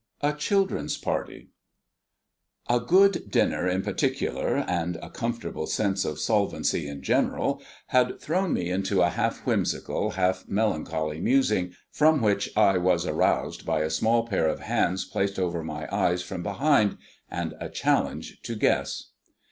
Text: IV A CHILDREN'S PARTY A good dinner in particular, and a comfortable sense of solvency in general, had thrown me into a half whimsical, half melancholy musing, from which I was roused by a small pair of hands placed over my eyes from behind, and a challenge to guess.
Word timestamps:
IV 0.23 0.29
A 0.31 0.33
CHILDREN'S 0.35 0.97
PARTY 0.97 1.51
A 2.67 2.79
good 2.79 3.29
dinner 3.29 3.67
in 3.67 3.83
particular, 3.83 4.57
and 4.57 4.95
a 4.95 5.11
comfortable 5.11 5.67
sense 5.67 6.05
of 6.05 6.17
solvency 6.17 6.87
in 6.87 7.03
general, 7.03 7.61
had 7.89 8.19
thrown 8.19 8.51
me 8.51 8.71
into 8.71 9.03
a 9.03 9.11
half 9.11 9.45
whimsical, 9.45 10.09
half 10.13 10.45
melancholy 10.47 11.19
musing, 11.19 11.75
from 11.91 12.19
which 12.19 12.49
I 12.57 12.79
was 12.79 13.07
roused 13.07 13.63
by 13.63 13.81
a 13.81 13.91
small 13.91 14.25
pair 14.25 14.47
of 14.47 14.61
hands 14.61 15.05
placed 15.05 15.37
over 15.37 15.63
my 15.63 15.87
eyes 15.95 16.23
from 16.23 16.41
behind, 16.41 16.97
and 17.29 17.53
a 17.59 17.69
challenge 17.69 18.41
to 18.45 18.55
guess. 18.55 19.11